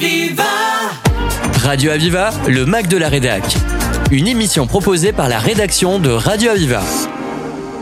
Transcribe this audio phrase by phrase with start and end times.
[0.00, 0.44] Aviva
[1.64, 3.42] Radio Aviva, le Mac de la Rédac.
[4.12, 6.82] Une émission proposée par la rédaction de Radio Aviva.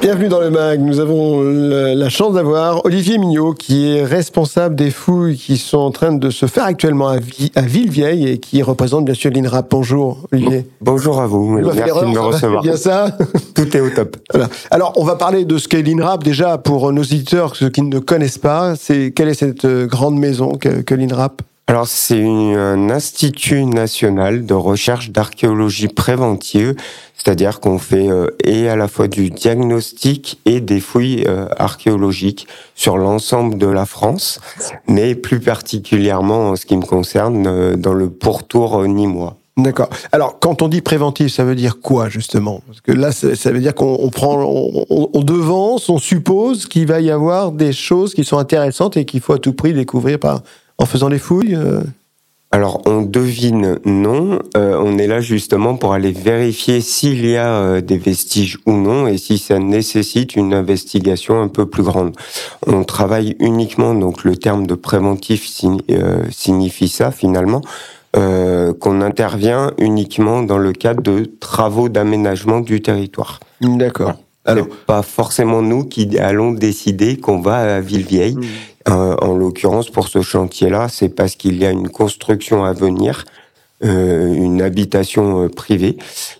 [0.01, 0.81] Bienvenue dans le MAG.
[0.81, 5.91] Nous avons la, chance d'avoir Olivier Mignot, qui est responsable des fouilles qui sont en
[5.91, 9.67] train de se faire actuellement à, Vi- à Villevieille et qui représente bien sûr l'INRAP.
[9.71, 10.67] Bonjour, Olivier.
[10.81, 12.63] Bonjour à vous, merci de me recevoir.
[12.63, 13.15] Bien ça.
[13.55, 14.17] Tout est au top.
[14.33, 14.49] Voilà.
[14.71, 17.99] Alors, on va parler de ce qu'est l'INRAP déjà pour nos auditeurs, ceux qui ne
[17.99, 18.75] connaissent pas.
[18.75, 22.23] C'est quelle est cette euh, grande maison que, que l'INRAP Alors c'est
[22.55, 26.77] un institut national de recherche d'archéologie préventive,
[27.17, 32.47] c'est-à-dire qu'on fait euh, et à la fois du diagnostic et des fouilles euh, archéologiques
[32.77, 34.39] sur l'ensemble de la France,
[34.87, 39.37] mais plus particulièrement en ce qui me concerne euh, dans le pourtour euh, nîmois.
[39.57, 39.89] D'accord.
[40.13, 42.61] Alors, quand on dit préventif, ça veut dire quoi justement?
[42.69, 46.67] Parce que là, ça veut dire qu'on on prend, on, on- on devance, on suppose
[46.67, 49.73] qu'il va y avoir des choses qui sont intéressantes et qu'il faut à tout prix
[49.73, 50.43] découvrir par,
[50.79, 51.55] en faisant les fouilles.
[51.55, 51.81] euh.
[52.53, 57.49] Alors on devine non, Euh, on est là justement pour aller vérifier s'il y a
[57.49, 62.15] euh, des vestiges ou non et si ça nécessite une investigation un peu plus grande.
[62.67, 67.63] On travaille uniquement, donc le terme de préventif signi- euh, signifie ça finalement,
[68.17, 73.41] euh, qu'on intervient uniquement dans le cadre de travaux d'aménagement du territoire.
[73.61, 74.15] D'accord.
[74.47, 78.39] Alors, pas forcément nous qui allons décider qu'on va à Villevieille.
[78.89, 83.25] Euh, en l'occurrence, pour ce chantier-là, c'est parce qu'il y a une construction à venir,
[83.85, 85.97] euh, une habitation euh, privée,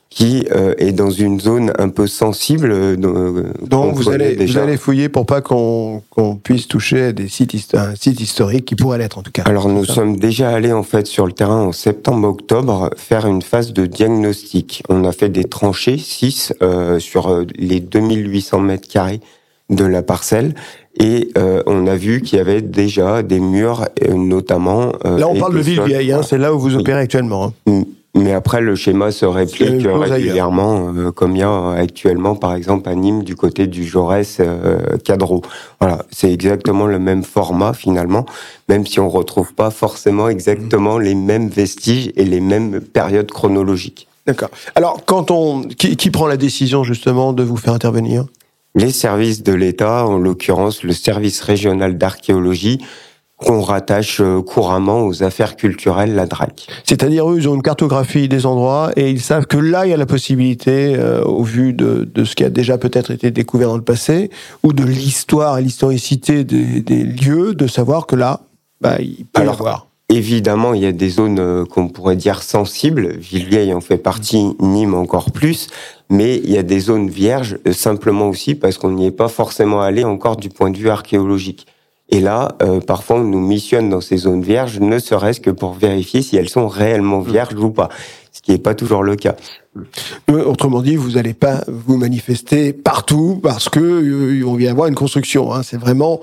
[0.09, 2.71] qui euh, est dans une zone un peu sensible.
[2.73, 4.63] euh, donc vous allez, vous déjà.
[4.63, 6.03] allez fouiller pour pas qu'on
[6.43, 9.43] puisse toucher à des sites, un site historique qui pourrait l'être en tout cas.
[9.43, 13.75] Alors nous sommes déjà allés en fait sur le terrain en septembre-octobre faire une phase
[13.75, 14.83] de diagnostic.
[14.89, 16.55] On a fait des tranchées 6
[16.99, 19.21] sur les 2800 mètres carrés
[19.69, 20.55] de la parcelle
[20.99, 24.93] et euh, on a vu qu'il y avait déjà des murs euh, notamment.
[25.05, 25.85] euh, Là, on parle de des sols.
[25.87, 26.81] Villevieille, hein, c'est là où vous Oui.
[26.81, 27.53] opérez actuellement.
[27.67, 27.83] hein.
[28.19, 32.89] Mais après, le schéma se réplique régulièrement, euh, comme il y a actuellement, par exemple,
[32.89, 34.41] à Nîmes, du côté du Jaurès
[35.05, 35.43] Cadreau.
[35.81, 38.25] Voilà, c'est exactement le même format finalement,
[38.71, 44.09] même si on retrouve pas forcément exactement les mêmes vestiges et les mêmes périodes chronologiques.
[44.27, 44.49] D'accord.
[44.75, 48.25] Alors, quand on, qui, qui prend la décision justement de vous faire intervenir?
[48.77, 52.79] Les services de l'État, en l'occurrence le service régional d'archéologie,
[53.37, 56.69] qu'on rattache euh, couramment aux affaires culturelles, la DRAC.
[56.85, 59.93] C'est-à-dire, eux, ils ont une cartographie des endroits et ils savent que là, il y
[59.93, 63.69] a la possibilité, euh, au vu de, de ce qui a déjà peut-être été découvert
[63.69, 64.31] dans le passé,
[64.63, 68.41] ou de l'histoire et l'historicité des, des lieux, de savoir que là,
[68.81, 69.86] bah, il peut y Alors, avoir.
[70.09, 73.17] Évidemment, il y a des zones euh, qu'on pourrait dire sensibles.
[73.17, 75.69] Villevieille en fait partie, Nîmes encore plus.
[76.09, 79.29] Mais il y a des zones vierges, euh, simplement aussi parce qu'on n'y est pas
[79.29, 81.67] forcément allé encore du point de vue archéologique.
[82.09, 85.73] Et là, euh, parfois, on nous missionne dans ces zones vierges, ne serait-ce que pour
[85.73, 87.89] vérifier si elles sont réellement vierges ou pas.
[88.31, 89.35] Ce qui n'est pas toujours le cas.
[90.31, 94.87] Euh, Autrement dit, vous n'allez pas vous manifester partout parce que euh, on vient avoir
[94.87, 95.53] une construction.
[95.53, 95.63] Hein.
[95.65, 96.21] C'est vraiment,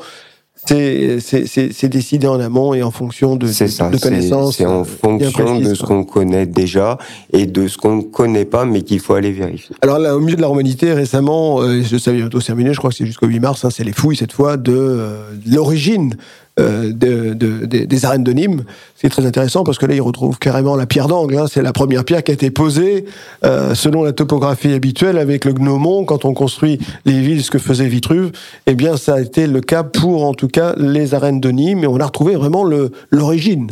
[0.66, 4.57] c'est c'est- c'est- c'est décidé en amont et en fonction de, ça, de connaissances.
[4.57, 6.97] c'est en euh, fonction de ce qu'on connaît déjà
[7.31, 9.75] et de ce qu'on ne connaît pas, mais qu'il faut aller vérifier.
[9.81, 12.78] Alors là, au milieu de la romanité, récemment, euh, je savais bientôt se terminer, je
[12.79, 15.56] crois que c'est jusqu'au 8 mars, hein, c'est les fouilles cette fois de, euh, de
[15.56, 16.16] l'origine
[16.59, 18.64] euh, de, de- des- des arènes de Nîmes.
[18.96, 21.38] C'est très intéressant parce que là, ils retrouvent carrément la pierre d'angle.
[21.38, 21.46] hein.
[21.52, 23.06] C'est la première pierre qui a été posée
[23.46, 27.58] euh, selon la topographie habituelle avec le gnomon quand on construit les villes, ce que
[27.59, 28.31] faisait Vitruve.
[28.68, 31.84] Eh bien, ça a été le cas pour, en tout cas, les arènes de Nîmes
[31.84, 32.63] et on a retrouvé vraiment
[33.12, 33.72] l'origine.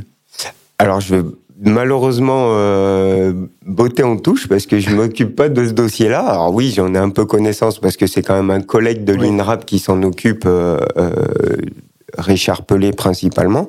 [0.80, 1.24] Alors, je vais
[1.64, 3.34] malheureusement euh,
[3.68, 6.22] botter en touche parce que je m'occupe pas de ce dossier-là.
[6.22, 9.14] Alors oui, j'en ai un peu connaissance parce que c'est quand même un collègue de
[9.14, 11.12] l'INRAP qui s'en occupe, euh, euh,
[12.18, 13.68] Richard Pelé principalement.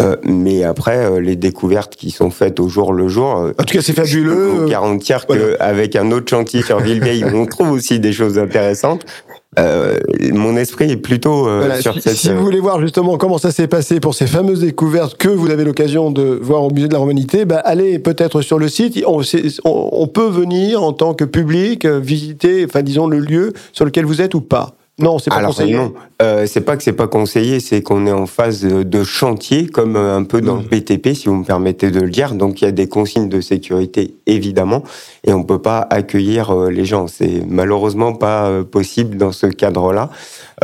[0.00, 3.64] Euh, mais après, euh, les découvertes qui sont faites au jour le jour, euh, En
[3.64, 4.66] tout cas, c'est je peux fabuleux.
[4.68, 5.56] garantir Voilà.
[5.56, 9.04] qu'avec un autre chantier sur Villevieille, on trouve aussi des choses intéressantes.
[10.32, 12.16] Mon esprit est plutôt Voilà, sur si, cette...
[12.16, 15.50] si vous voulez voir justement comment ça s'est passé pour ces fameuses découvertes que vous
[15.50, 19.02] avez l'occasion de voir au musée de la Romanité, bah, allez peut-être sur le site.
[19.04, 19.20] On,
[19.64, 24.04] on- on peut venir en tant que public visiter, enfin disons le lieu sur lequel
[24.04, 24.74] vous êtes ou pas.
[24.98, 25.74] Non, c'est pas Alors conseillé.
[25.76, 25.92] non,
[26.22, 29.94] euh, c'est pas que c'est pas conseillé, c'est qu'on est en phase de chantier, comme
[29.96, 30.62] euh, un peu dans Mm.
[30.70, 32.34] le BTP, si vous me permettez de le dire.
[32.34, 34.82] Donc il y a des consignes de sécurité évidemment,
[35.24, 37.06] et on peut pas accueillir euh, les gens.
[37.06, 40.10] C'est malheureusement pas possible dans ce cadre-là.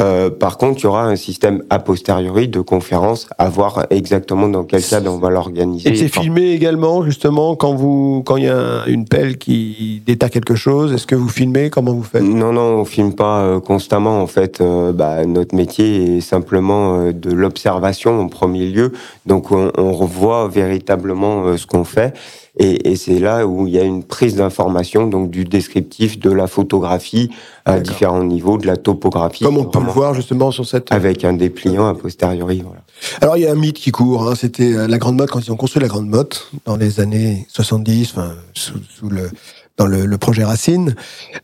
[0.01, 4.49] Euh, par contre, il y aura un système a posteriori de conférence à voir exactement
[4.49, 5.91] dans quel cadre on va l'organiser.
[5.91, 10.03] Et c'est Enfin, filmé également justement quand vous quand il y a une pelle qui
[10.05, 10.93] détecte quelque chose.
[10.93, 11.71] Est-ce que vous filmez?
[11.71, 12.23] Comment vous faites?
[12.25, 14.24] Non, non, on filme pas constamment.
[14.25, 14.63] En fait,
[14.95, 18.93] bah, notre métier est simplement de l'observation en premier lieu.
[19.27, 22.15] Donc, on, on revoit véritablement ce qu'on fait.
[22.59, 26.31] Et, et c'est là où il y a une prise d'information, donc du descriptif, de
[26.31, 27.31] la photographie
[27.65, 29.45] à différents niveaux, de la topographie.
[29.45, 30.93] Comme on peut le voir justement sur cette...
[30.93, 32.83] Avec un dépliant a posteriori, voilà.
[33.21, 35.51] Alors il y a un mythe qui court, hein, c'était la Grande Motte, quand ils
[35.51, 39.31] ont construit la Grande Motte, dans les années 70, enfin, sous, sous le
[39.77, 40.95] dans le, le projet Racine.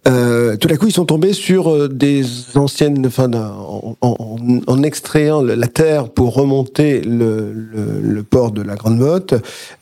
[0.07, 2.25] Euh, tout à coup, ils sont tombés sur euh, des
[2.55, 4.37] anciennes, enfin, en, en,
[4.67, 9.35] en, extrayant la terre pour remonter le, le, le port de la Grande Motte,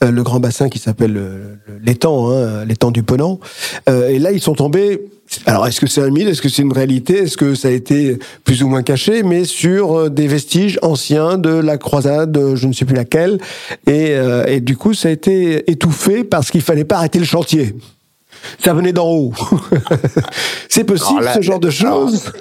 [0.03, 1.18] euh, le grand bassin qui s'appelle
[1.83, 3.41] l'étang, hein, l'étang du Ponant.
[3.89, 5.01] Euh, et là, ils sont tombés
[5.45, 6.27] alors, est-ce que c'est un mythe?
[6.27, 7.25] Est-ce que c'est une réalité?
[7.25, 9.23] Est-ce que ça a été plus ou moins caché?
[9.23, 13.39] Mais sur euh, des vestiges anciens de la croisade, je ne sais plus laquelle.
[13.87, 14.15] Et,
[14.47, 17.75] et du coup, ça a été étouffé parce qu'il fallait pas arrêter le chantier
[18.59, 19.33] ça venait d'en haut.
[20.69, 22.33] c'est possible ce genre de choses?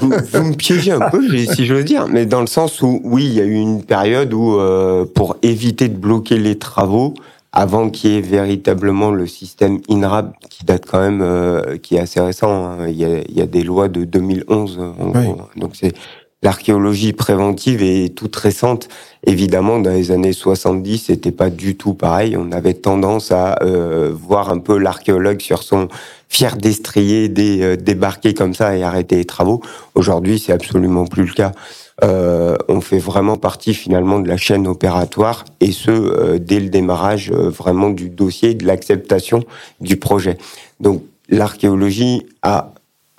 [0.00, 1.22] vous, me piégez un peu,
[1.54, 3.82] si je veux dire, mais dans le sens où, oui, il y a eu une
[3.82, 7.14] période où, euh, pour éviter de bloquer les travaux,
[7.56, 12.00] avant qu'il y ait véritablement le système INRAB, qui date quand même, euh, qui est
[12.00, 12.86] assez récent, hein.
[12.86, 15.38] il, y a, il, y a, des lois de 2011, en gros.
[15.56, 15.94] donc c'est
[16.42, 18.88] l'archéologie préventive est toute récente.
[19.24, 22.36] Évidemment, dans les années 70, c'était pas du tout pareil.
[22.36, 25.88] On avait tendance à euh, voir un peu l'archéologue sur son
[26.28, 29.62] fier destrier euh, débarquer comme ça et arrêter les travaux.
[29.94, 31.52] Aujourd'hui, c'est absolument plus le cas.
[32.04, 36.68] Euh, on fait vraiment partie finalement de la chaîne opératoire et ce euh, dès le
[36.68, 39.42] démarrage vraiment du dossier, de l'acceptation
[39.80, 40.36] du projet.
[40.78, 42.74] Donc l'archéologie a,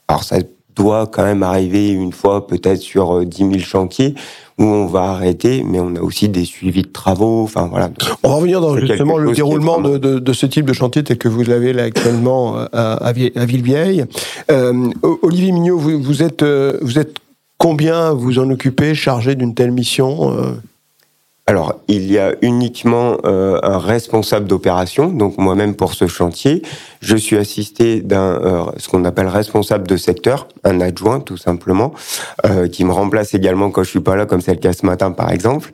[0.07, 0.38] alors ça
[0.77, 4.15] doit quand même arriver une fois peut-être sur 10 euh, 000 chantiers
[4.59, 7.44] où on va arrêter, mais on a aussi des suivis de travaux.
[7.44, 7.91] Enfin voilà.
[8.23, 11.18] On va revenir dans justement le déroulement de, de, de, ce type de chantier tel
[11.18, 13.12] que vous l'avez là actuellement euh, à, à,
[13.45, 14.06] Villevieille.
[14.51, 14.89] Euh,
[15.21, 17.19] Olivier Mignot, vous, vous, êtes euh, vous êtes
[17.57, 20.59] combien vous en occupez, chargé d'une telle mission
[21.50, 26.62] alors, il y a uniquement euh, un responsable d'opération, donc moi-même pour ce chantier.
[27.00, 31.94] Je suis assisté d'un euh, ce qu'on appelle responsable de secteur, un adjoint tout simplement,
[32.45, 34.86] euh, qui me remplace également quand je suis pas là, comme c'est le cas ce
[34.86, 35.71] matin par exemple.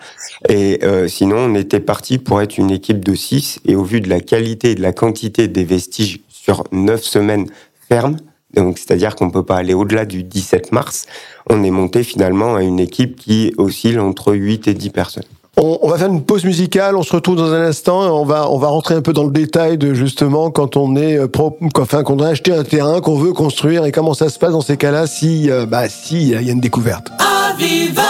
[0.47, 3.59] Et euh, sinon, on était parti pour être une équipe de six.
[3.65, 7.47] Et au vu de la qualité et de la quantité des vestiges sur neuf semaines
[7.89, 8.17] fermes,
[8.61, 11.05] donc c'est-à-dire qu'on peut pas aller au-delà du 17 mars,
[11.49, 15.23] on est monté finalement à une équipe qui oscille entre 8 et 10 personnes.
[15.55, 18.25] On, on, va faire une pause musicale, on se retrouve dans un instant et on
[18.25, 21.27] va, on va rentrer un peu dans le détail de justement quand on est euh,
[21.27, 24.39] pro, enfin, quand on a acheté un terrain qu'on veut construire et comment ça se
[24.39, 27.11] passe dans ces cas-là si, euh, bah, si il y a une découverte.
[27.19, 28.01] Aviva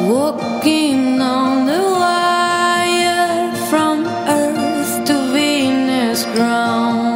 [0.00, 7.14] Walking on the wire from earth to Venus ground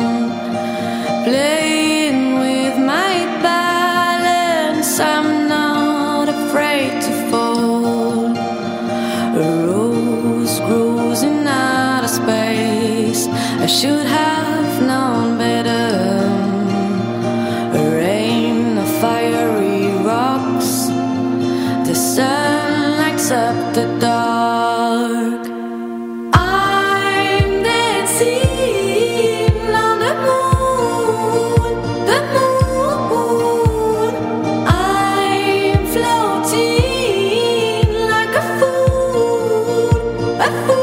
[40.48, 40.74] A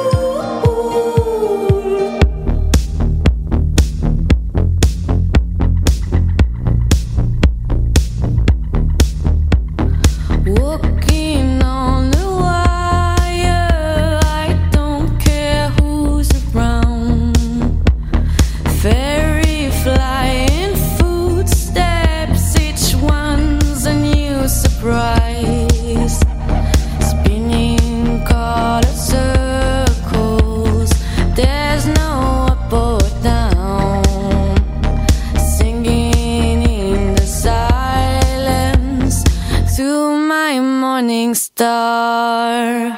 [40.45, 42.93] my morning star.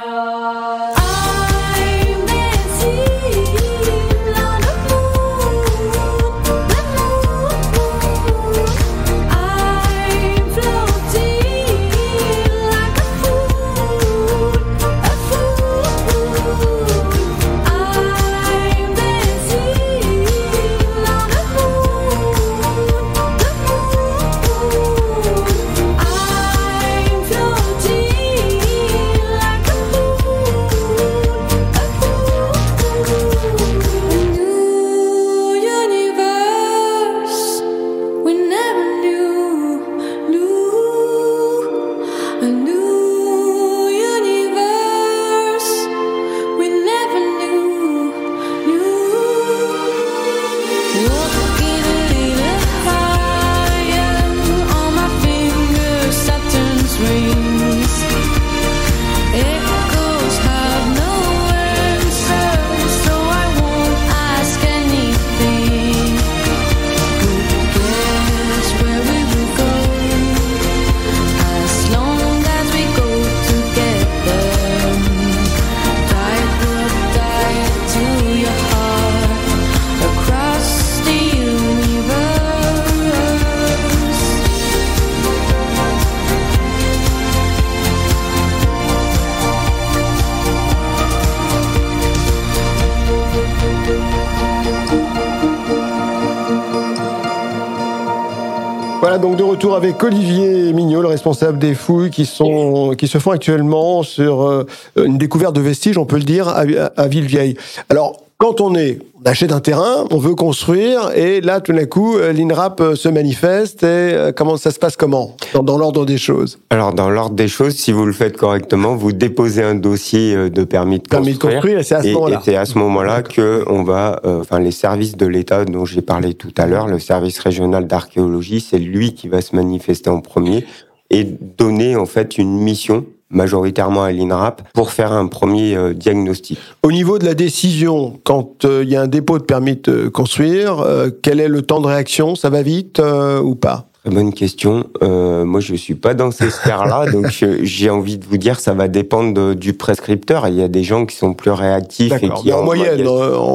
[99.58, 104.44] Retour avec Olivier Mignot, le responsable des fouilles qui sont qui se font actuellement sur
[104.44, 104.68] euh,
[105.04, 107.58] une découverte de vestiges, on peut le dire, à, Villevieille.
[107.90, 111.86] Alors quand on est, on achète un terrain, on veut construire, et là, tout d'un
[111.86, 115.36] coup, euh, l'INRAP euh, se manifeste, et euh, comment ça se passe comment?
[115.56, 119.12] Dans, l'ordre des choses Alors, dans l'ordre des choses, si vous le faites correctement, vous
[119.12, 121.50] déposez un dossier de permis de permis construire.
[121.50, 122.38] De construire, et c'est à ce moment-là.
[122.38, 126.01] Et c'est à ce moment-là que on va, enfin, les services de l'État dont j'ai
[126.01, 130.22] parlé tout à l'heure, le service régional d'archéologie, c'est lui qui va se manifester en
[130.22, 130.63] premier
[131.10, 136.60] et donner en fait une mission majoritairement à l'INRAP, pour faire un premier euh, diagnostic.
[136.84, 140.07] Au niveau de la décision, quand euh, il y a un dépôt de permis de
[140.07, 142.36] construire, euh, quel est le temps de réaction?
[142.36, 143.01] Ça va vite
[143.43, 143.88] ou pas?
[144.03, 144.86] Très bonne question.
[145.01, 148.88] moi, je suis pas dans ces sphères-là, donc j'ai envie de vous dire, ça va
[148.88, 150.48] dépendre du prescripteur.
[150.48, 153.05] Il y a des gens qui sont plus réactifs et qui, en, moyenne,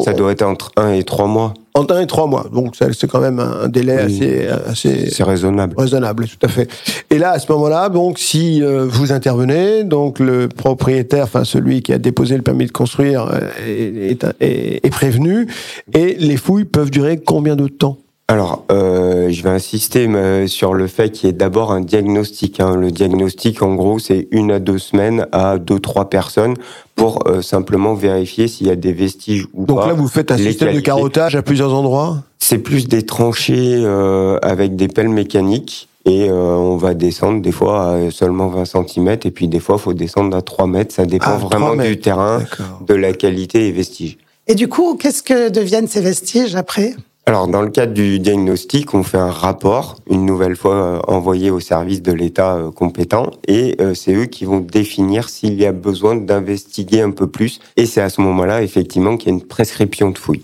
[0.04, 1.54] ça doit être entre 1 et 3 mois.
[1.74, 2.46] Entre un et trois mois.
[2.52, 5.08] Donc, c'est quand même un délai assez, assez.
[5.10, 5.74] C'est raisonnable.
[5.78, 6.70] Raisonnable, tout à fait.
[7.08, 11.80] Et là, à ce moment-là, donc, si euh, vous intervenez, donc le propriétaire, enfin celui
[11.80, 15.46] qui a déposé le permis de construire, euh, est, est, est prévenu.
[15.94, 18.01] Et les fouilles peuvent durer combien de temps?
[18.32, 20.08] Alors, euh, je vais insister
[20.46, 22.60] sur le fait qu'il y ait d'abord un diagnostic.
[22.60, 22.76] Hein.
[22.76, 26.56] Le diagnostic, en gros, c'est une à deux semaines à deux, trois personnes
[26.94, 29.74] pour euh, simplement vérifier s'il y a des vestiges ou pas.
[29.74, 32.22] Donc là, vous faites un système de carottage à plusieurs endroits?
[32.38, 35.88] C'est plus des tranchées euh, avec des pelles mécaniques.
[36.06, 39.76] Et euh, on va descendre des fois à seulement 20 cm et puis des fois
[39.78, 40.94] il faut descendre à 3 mètres.
[40.94, 42.42] Ça dépend ah, vraiment du terrain,
[42.86, 44.16] de la qualité et vestiges.
[44.48, 46.94] Et du coup, qu'est-ce que deviennent ces vestiges après?
[47.24, 51.50] Alors, dans le cadre du diagnostic, on fait un rapport, une nouvelle fois euh, envoyé
[51.50, 55.64] au service de l'État euh, compétent, et euh, c'est eux qui vont définir s'il y
[55.64, 57.60] a besoin d'investiguer un peu plus.
[57.76, 60.42] Et c'est à ce moment-là, effectivement, qu'il y a une prescription de fouille.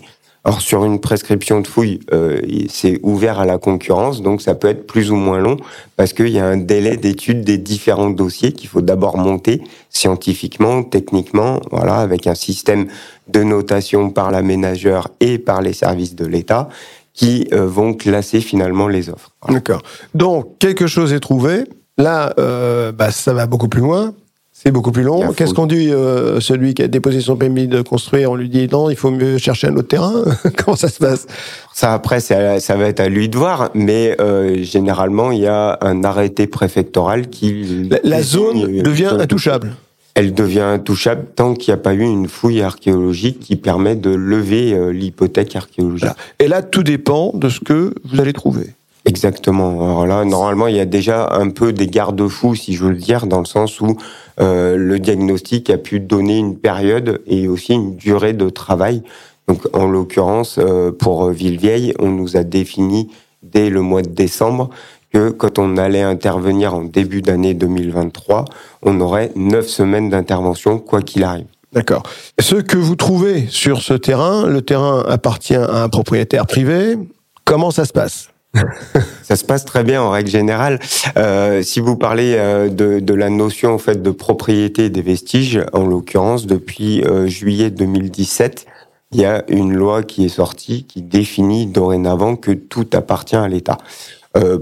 [0.49, 4.67] Alors sur une prescription de fouille, euh, c'est ouvert à la concurrence, donc ça peut
[4.67, 5.57] être plus ou moins long
[5.95, 10.81] parce qu'il y a un délai d'étude des différents dossiers qu'il faut d'abord monter scientifiquement,
[10.81, 12.87] techniquement, voilà, avec un système
[13.27, 16.67] de notation par l'aménageur et par les services de l'État
[17.13, 19.29] qui euh, vont classer finalement les offres.
[19.49, 19.83] D'accord.
[20.15, 21.65] Donc quelque chose est trouvé.
[21.99, 24.15] Là, euh, bah, ça va beaucoup plus loin.
[24.61, 25.31] C'est beaucoup plus long.
[25.31, 28.67] Qu'est-ce qu'on dit euh, celui qui a déposé son permis de construire On lui dit
[28.69, 30.25] non, il faut mieux chercher un autre terrain.
[30.57, 31.27] Comment ça se passe?
[31.73, 35.47] Ça après, ça, ça, va être à lui de voir, mais euh, généralement il y
[35.47, 39.77] a un arrêté préfectoral qui la, zone devient intouchable.
[40.15, 44.09] Elle devient intouchable tant qu'il n'y a pas eu une fouille archéologique qui permet de
[44.09, 46.09] lever euh, l'hypothèque archéologique.
[46.39, 48.73] Et là, tout dépend de ce que vous allez trouver.
[49.05, 49.81] Exactement.
[49.81, 52.97] Alors là, normalement, il y a déjà un peu des garde-fous, si je veux le
[52.97, 53.97] dire, dans le sens où
[54.39, 59.03] le diagnostic a pu donner une période et aussi une durée de travail.
[59.49, 63.09] Donc, en l'occurrence, euh, pour Villevieille, on nous a défini
[63.41, 64.69] dès le mois de décembre
[65.11, 68.45] que quand on allait intervenir en début d'année 2023,
[68.83, 71.47] on aurait neuf semaines d'intervention, quoi qu'il arrive.
[71.73, 72.03] D'accord.
[72.39, 76.95] Ce que vous trouvez sur ce terrain, le terrain appartient à un propriétaire privé.
[77.43, 78.28] Comment ça se passe?
[79.23, 80.79] ça se passe très bien en règle générale.
[81.17, 85.85] Euh, si vous parlez euh, de, la notion en fait de propriété des vestiges, en
[85.85, 88.65] l'occurrence depuis euh, juillet 2017,
[89.11, 93.47] il y a une loi qui est sortie qui définit dorénavant que tout appartient à
[93.47, 93.77] l'État.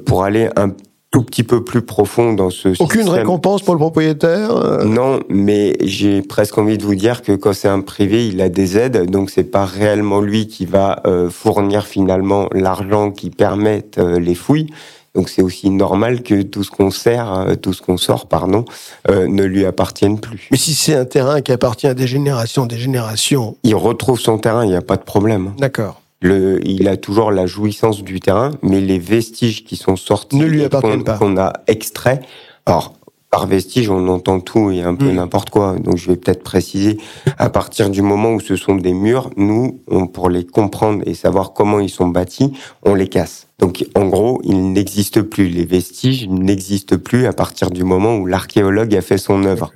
[0.06, 0.70] Pour aller un
[1.18, 5.76] tout petit peu plus profond dans ce Aucune récompense pour le propriétaire euh Non, mais
[5.82, 9.10] j'ai presque envie de vous dire que quand c'est un privé, il a des aides,
[9.10, 14.36] donc c'est pas réellement lui qui va euh, fournir finalement l'argent qui permette euh, les
[14.36, 14.68] fouilles.
[15.16, 18.66] Donc c'est aussi normal que tout ce qu'on sert, tout ce qu'on sort, pardon,
[19.10, 20.48] ne lui appartienne plus.
[20.52, 24.38] Mais si c'est un terrain qui appartient à des générations, des générations, il retrouve son
[24.38, 25.54] terrain, il n'y a pas de problème.
[25.58, 26.00] D'accord.
[26.22, 30.46] Le, il a toujours la jouissance du terrain, mais les vestiges qui sont sortis, ne
[30.46, 31.18] lui appartiennent pas.
[31.18, 32.22] Qu'on a extrait.
[32.66, 32.94] Alors,
[33.30, 35.16] par vestige, on entend tout et un peu hmm.
[35.16, 35.76] n'importe quoi.
[35.78, 36.98] Donc, je vais peut-être préciser.
[37.38, 41.14] À partir du moment où ce sont des murs, nous, on, pour les comprendre et
[41.14, 43.48] savoir comment ils sont bâtis, on les casse.
[43.60, 45.50] Donc, en gros, ils n'existent plus.
[45.50, 49.72] Les vestiges n'existent plus à partir du moment où l'archéologue a fait son œuvre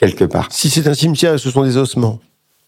[0.00, 0.48] quelque part.
[0.50, 2.20] Si c'est un cimetière, ce sont des ossements.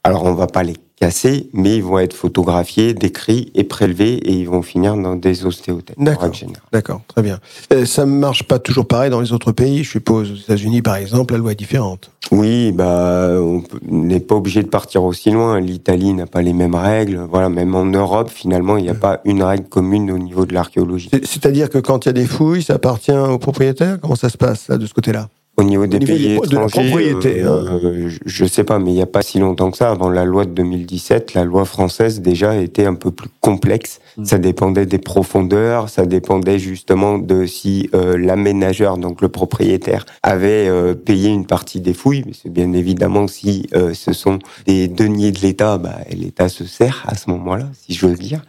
[0.07, 4.33] Alors, on va pas les cassés, mais ils vont être photographiés, décrits et prélevés et
[4.33, 5.97] ils vont finir dans des ostéothèques.
[5.99, 6.31] D'accord.
[6.73, 7.39] D'accord, très bien.
[7.73, 10.31] Euh, ça ne marche pas toujours pareil dans les autres pays, je suppose.
[10.31, 12.11] Aux États-Unis, par exemple, la loi est différente.
[12.31, 15.59] Oui, bah, on n'est pas obligé de partir aussi loin.
[15.59, 17.27] L'Italie n'a pas les mêmes règles.
[17.31, 20.53] Voilà, même en Europe, finalement, il n'y a pas une règle commune au niveau de
[20.53, 21.09] l'archéologie.
[21.11, 23.99] C'est-à-dire que quand il y a des fouilles, ça appartient au propriétaire?
[24.01, 25.29] Comment ça se passe, là, de ce côté-là?
[25.57, 27.47] Au niveau des Au niveau pays des- de la étrangers, propriété, hein.
[27.85, 30.09] euh, je- je sais pas, mais il n'y a pas si longtemps que ça, avant
[30.11, 34.01] la loi de 2017, la loi française déjà était un peu plus complexe.
[34.17, 34.25] Mm.
[34.25, 40.67] Ça dépendait des profondeurs, ça dépendait justement de si euh, l'aménageur, donc le propriétaire, avait
[40.69, 42.25] euh, payé une partie des fouilles.
[42.27, 46.65] Mais c'est bien évidemment si euh, ce sont des deniers de l'État, bah, l'État se
[46.65, 48.43] sert à ce moment-là, si je veux dire.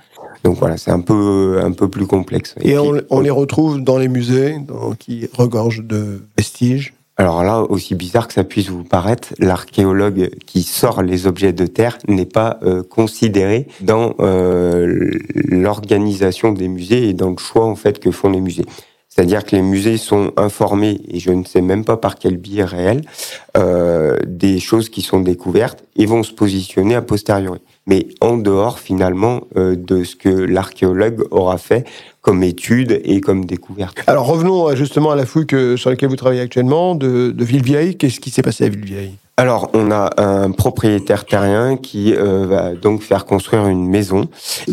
[0.43, 2.55] Donc voilà, c'est un peu un peu plus complexe.
[2.61, 6.93] Et puis, on, on les retrouve dans les musées dans- qui regorgent de vestiges.
[7.17, 11.65] Alors là, aussi bizarre que ça puisse vous paraître, l'archéologue qui sort les objets de
[11.65, 17.75] terre n'est pas euh, considéré dans euh, l'organisation des musées et dans le choix en
[17.75, 18.65] fait que font les musées.
[19.07, 22.65] C'est-à-dire que les musées sont informés, et je ne sais même pas par quel biais
[22.65, 23.01] réel,
[23.55, 27.61] euh, des choses qui sont découvertes et vont se positionner a posteriori.
[27.87, 31.85] Mais en dehors finalement euh, de ce que l'archéologue aura fait
[32.21, 34.01] comme étude et comme découverte.
[34.07, 37.45] Alors revenons euh, justement à la fouille que, sur laquelle vous travaillez actuellement, de, de
[37.45, 37.95] Villevieille.
[37.95, 39.13] Qu'est-ce qui s'est passé à Villevieille?
[39.37, 44.29] Alors, on a un propriétaire terrien qui euh, va donc faire construire une maison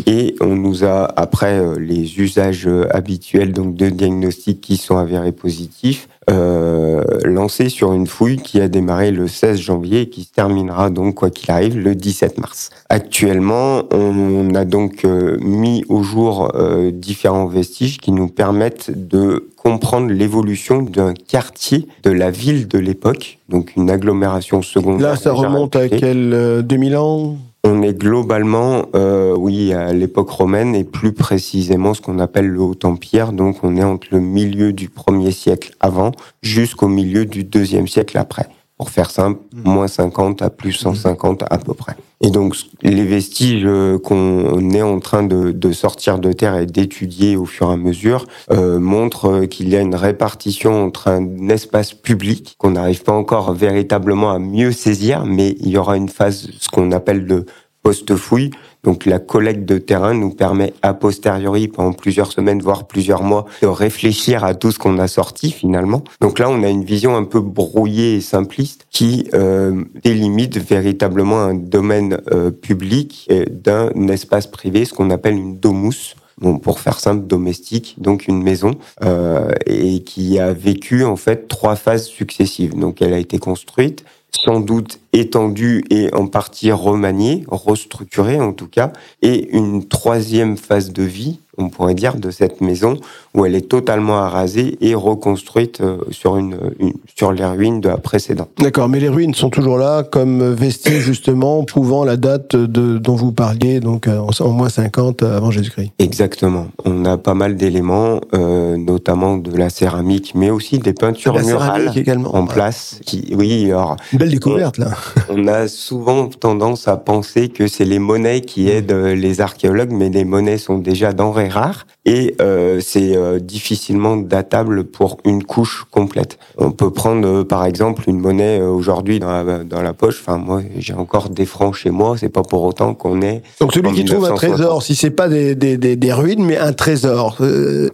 [0.07, 6.07] et on nous a, après les usages habituels donc de diagnostic qui sont avérés positifs,
[6.29, 10.89] euh, lancé sur une fouille qui a démarré le 16 janvier et qui se terminera
[10.89, 12.69] donc, quoi qu'il arrive, le 17 mars.
[12.89, 19.49] Actuellement, on a donc euh, mis au jour euh, différents vestiges qui nous permettent de
[19.57, 25.11] comprendre l'évolution d'un quartier de la ville de l'époque, donc une agglomération secondaire.
[25.11, 27.37] Là, ça remonte à quel euh, 2000 ans?
[27.65, 32.59] On est globalement, euh, oui, à l'époque romaine et plus précisément ce qu'on appelle le
[32.59, 33.31] Haut Empire.
[33.31, 38.17] Donc, on est entre le milieu du premier siècle avant jusqu'au milieu du deuxième siècle
[38.17, 38.49] après.
[38.83, 41.95] Pour faire simple, moins 50 à plus 150 à peu près.
[42.19, 46.65] Et donc, les vestiges euh, qu'on est en train de, de sortir de terre et
[46.65, 51.07] d'étudier au fur et à mesure euh, montrent euh, qu'il y a une répartition entre
[51.07, 55.95] un espace public qu'on n'arrive pas encore véritablement à mieux saisir, mais il y aura
[55.95, 57.45] une phase, ce qu'on appelle de
[57.83, 58.51] post-fouille.
[58.83, 63.45] Donc la collecte de terrain nous permet a posteriori, pendant plusieurs semaines, voire plusieurs mois,
[63.61, 66.03] de réfléchir à tout ce qu'on a sorti finalement.
[66.19, 71.41] Donc là, on a une vision un peu brouillée et simpliste qui euh, délimite véritablement
[71.41, 76.15] un domaine euh, public d'un espace privé, ce qu'on appelle une domus.
[76.39, 78.71] Bon, pour faire simple, domestique, donc une maison,
[79.03, 82.77] euh, et qui a vécu en fait trois phases successives.
[82.77, 88.67] Donc elle a été construite, sans doute étendue et en partie remaniée, restructurée en tout
[88.67, 92.97] cas, et une troisième phase de vie, on pourrait dire, de cette maison,
[93.35, 97.89] où elle est totalement arasée et reconstruite euh, sur, une, une- sur les ruines de
[97.89, 98.49] la précédente.
[98.59, 103.13] D'accord, mais les ruines sont toujours là comme vestiges justement prouvant la date de, dont
[103.15, 105.91] vous parliez, donc euh, en, moins 50 avant Jésus-Christ.
[105.99, 106.67] Exactement.
[106.85, 111.43] On a pas mal d'éléments, euh, notamment de la céramique, mais aussi des peintures La
[111.43, 112.33] murales également.
[112.35, 112.99] en place.
[113.05, 114.89] Qui, oui, alors Une belle découverte là.
[115.29, 119.91] On a souvent tendance à penser que c'est les monnaies qui aident euh, les archéologues,
[119.91, 125.43] mais les monnaies sont déjà denrées rares et euh, c'est euh, difficilement datable pour une
[125.43, 126.37] couche complète.
[126.57, 130.19] On peut prendre euh, par exemple une monnaie aujourd'hui dans la, dans la poche.
[130.21, 132.15] Enfin, moi, j'ai encore des francs chez moi.
[132.17, 133.41] C'est pas pour autant qu'on est.
[133.61, 134.37] Donc celui qui trouve un 1960.
[134.37, 137.37] trésor, si c'est pas des, des, des, des ruines, mais un trésor,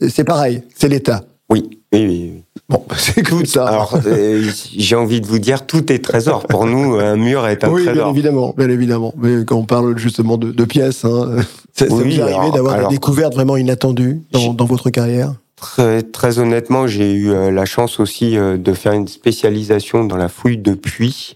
[0.09, 1.21] c'est pareil, c'est l'État.
[1.49, 2.31] Oui, oui, oui.
[2.35, 2.43] oui.
[2.69, 3.65] Bon, c'est comme ça.
[3.67, 4.47] Alors, euh,
[4.77, 6.45] j'ai envie de vous dire, tout est trésor.
[6.45, 8.09] Pour nous, un mur est un oui, bien trésor.
[8.11, 9.13] évidemment, bien évidemment.
[9.17, 11.37] Mais quand on parle justement de, de pièces, hein,
[11.73, 16.39] ça, vous est arrivé d'avoir des découvertes vraiment inattendues dans, dans votre carrière Très, très
[16.39, 20.57] honnêtement, j'ai eu euh, la chance aussi euh, de faire une spécialisation dans la fouille
[20.57, 21.35] de puits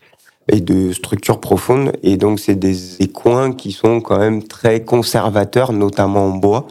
[0.49, 1.91] et de structures profondes.
[2.03, 6.67] Et donc, c'est des, des coins qui sont quand même très conservateurs, notamment en bois.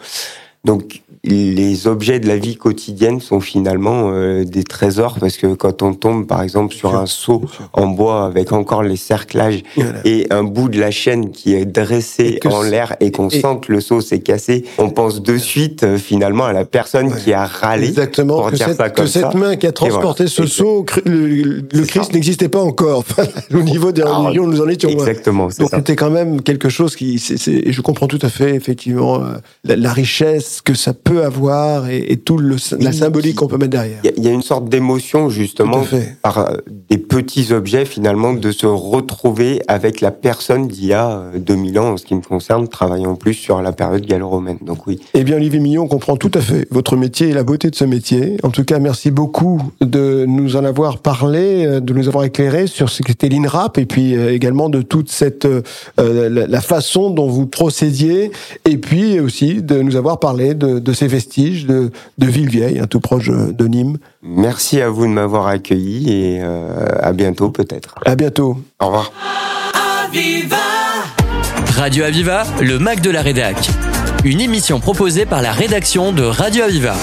[0.64, 5.82] Donc, les objets de la vie quotidienne sont finalement euh, des trésors parce que quand
[5.82, 10.00] on tombe, par exemple, sur un seau en bois avec encore les cerclages Voilà.
[10.04, 13.60] et un bout de la chaîne qui est dressé en c- l'air et qu'on sent
[13.62, 17.20] que le seau s'est cassé, on pense de suite euh, finalement à la personne Ouais.
[17.22, 17.86] qui a râlé.
[17.88, 19.34] Exactement, pour que, dire cette, ça que comme cette ça.
[19.34, 20.30] main qui a transporté voilà.
[20.30, 23.04] ce seau, le, Christ n'existait pas encore.
[23.54, 24.88] Au niveau des Alors, religions, nous en étions.
[24.90, 29.22] Exactement, Donc c'était quand même quelque chose qui, et je comprends tout à fait effectivement
[29.22, 33.46] euh, la, la richesse que ça peut avoir et, et tout le, la symbolique qu'on
[33.48, 33.98] peut mettre derrière.
[34.04, 35.82] Il y a- il y, a une sorte d'émotion justement
[36.22, 36.56] par euh,
[36.88, 41.78] des petits objets finalement de se retrouver avec la personne d'il y a euh, 2000
[41.78, 44.58] ans en ce qui me concerne, travaillant plus sur la période gallo-romaine.
[44.62, 45.00] Donc oui.
[45.14, 47.84] Eh bien, Olivier Millon comprend tout à fait votre métier et la beauté de ce
[47.84, 48.36] métier.
[48.42, 52.66] En tout cas, merci beaucoup de nous en avoir parlé, euh, de nous avoir éclairé
[52.66, 55.62] sur ce qu'était l'INRAP et puis euh, également de toute cette euh,
[55.98, 58.30] la, la façon dont vous procédiez
[58.64, 62.78] et puis aussi de nous avoir parlé de, de cette ces vestiges de, de Villevieille,
[62.78, 63.98] un tout proche de Nîmes.
[64.22, 67.96] Merci à vous de m'avoir accueilli et euh, à bientôt peut-être.
[68.06, 68.56] À bientôt.
[68.78, 69.12] Au revoir.
[71.74, 73.56] Radio Aviva, le Mac de la Rédac.
[74.24, 76.94] Une émission proposée par la rédaction de Radio Aviva.